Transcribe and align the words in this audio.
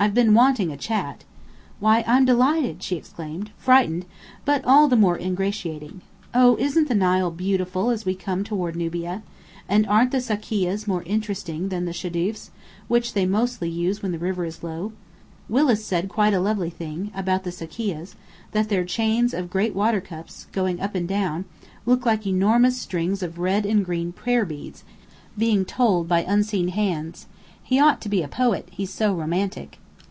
I've 0.00 0.14
been 0.14 0.32
wanting 0.32 0.70
a 0.70 0.76
chat" 0.76 1.24
"Why, 1.80 2.04
I'm 2.06 2.24
delighted!" 2.24 2.84
she 2.84 2.94
exclaimed, 2.94 3.50
frightened, 3.58 4.06
but 4.44 4.64
all 4.64 4.86
the 4.86 4.94
more 4.94 5.18
ingratiating. 5.18 6.02
"Oh, 6.32 6.54
isn't 6.60 6.86
the 6.86 6.94
Nile 6.94 7.32
beautiful 7.32 7.90
as 7.90 8.04
we 8.06 8.14
come 8.14 8.44
toward 8.44 8.76
Nubia? 8.76 9.24
And 9.68 9.88
aren't 9.88 10.12
the 10.12 10.20
sakkiyehs 10.20 10.86
more 10.86 11.02
interesting 11.02 11.68
than 11.68 11.84
the 11.84 11.90
shadoofs, 11.92 12.50
which 12.86 13.12
they 13.14 13.22
use 13.24 13.28
mostly 13.28 13.92
when 14.00 14.12
the 14.12 14.20
river 14.20 14.44
is 14.44 14.62
low? 14.62 14.92
Willis 15.48 15.84
said 15.84 16.08
quite 16.08 16.32
a 16.32 16.38
lovely 16.38 16.70
thing, 16.70 17.10
about 17.12 17.42
the 17.42 17.50
sakkiyehs: 17.50 18.14
that 18.52 18.68
their 18.68 18.84
chains 18.84 19.34
of 19.34 19.50
great 19.50 19.74
water 19.74 20.00
cups, 20.00 20.46
going 20.52 20.80
up 20.80 20.94
and 20.94 21.08
down, 21.08 21.44
look 21.86 22.06
like 22.06 22.24
enormous 22.24 22.80
strings 22.80 23.20
of 23.20 23.40
red 23.40 23.66
and 23.66 23.84
green 23.84 24.12
prayer 24.12 24.44
beads, 24.44 24.84
being 25.36 25.64
'told' 25.64 26.06
by 26.06 26.22
unseen 26.22 26.68
hands. 26.68 27.26
He 27.64 27.80
ought 27.80 28.00
to 28.02 28.08
be 28.08 28.22
a 28.22 28.28
poet, 28.28 28.68
he's 28.70 28.90
so 28.94 29.12
romantic." 29.12 29.80